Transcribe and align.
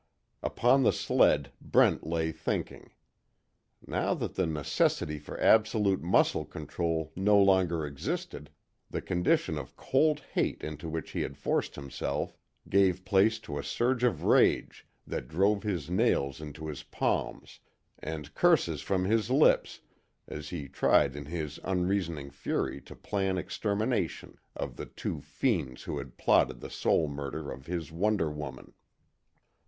Upon 0.41 0.81
the 0.81 0.91
sled 0.93 1.51
Brent 1.61 2.07
lay 2.07 2.31
thinking. 2.31 2.89
Now 3.85 4.15
that 4.15 4.33
the 4.33 4.47
necessity 4.47 5.19
for 5.19 5.39
absolute 5.39 6.01
muscle 6.01 6.43
control 6.43 7.11
no 7.15 7.39
longer 7.39 7.85
existed, 7.85 8.49
the 8.89 8.99
condition 9.03 9.59
of 9.59 9.75
cold 9.75 10.21
hate 10.33 10.63
into 10.63 10.89
which 10.89 11.11
he 11.11 11.21
had 11.21 11.37
forced 11.37 11.75
himself 11.75 12.35
gave 12.67 13.05
place 13.05 13.37
to 13.41 13.59
a 13.59 13.63
surge 13.63 14.03
of 14.03 14.23
rage 14.23 14.87
that 15.05 15.27
drove 15.27 15.61
his 15.61 15.87
nails 15.87 16.41
into 16.41 16.65
his 16.65 16.81
palms, 16.81 17.59
and 17.99 18.33
curses 18.33 18.81
from 18.81 19.05
his 19.05 19.29
lips, 19.29 19.81
as 20.27 20.49
he 20.49 20.67
tried 20.67 21.15
in 21.15 21.25
his 21.25 21.59
unreasoning 21.63 22.31
fury 22.31 22.81
to 22.81 22.95
plan 22.95 23.37
extermination 23.37 24.39
of 24.55 24.77
the 24.77 24.87
two 24.87 25.21
fiends 25.21 25.83
who 25.83 25.99
had 25.99 26.17
plotted 26.17 26.59
the 26.59 26.71
soul 26.71 27.07
murder 27.07 27.51
of 27.51 27.67
his 27.67 27.91
wonder 27.91 28.31
woman. 28.31 28.73